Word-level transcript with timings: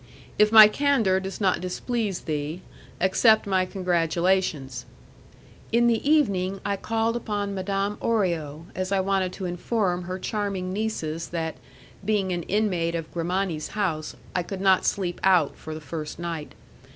If 0.39 0.51
my 0.51 0.67
candour 0.67 1.19
does 1.19 1.39
not 1.39 1.61
displease 1.61 2.21
thee, 2.21 2.63
accept 2.99 3.45
my 3.45 3.67
congratulations. 3.67 4.87
In 5.71 5.85
the 5.85 6.01
evening 6.09 6.59
I 6.65 6.75
called 6.75 7.15
upon 7.15 7.53
Madame 7.53 7.97
Orio, 7.97 8.65
as 8.73 8.91
I 8.91 8.99
wanted 8.99 9.31
to 9.33 9.45
inform 9.45 10.05
her 10.05 10.17
charming 10.17 10.73
nieces 10.73 11.27
that, 11.29 11.57
being 12.03 12.31
an 12.31 12.41
inmate 12.41 12.95
of 12.95 13.13
Grimani's 13.13 13.67
house, 13.77 14.15
I 14.35 14.41
could 14.41 14.59
not 14.59 14.85
sleep 14.85 15.21
out 15.23 15.55
for 15.55 15.75
the 15.75 15.79
first 15.79 16.17
night. 16.17 16.53